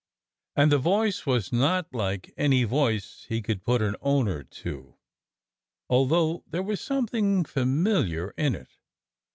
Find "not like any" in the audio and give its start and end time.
1.53-2.63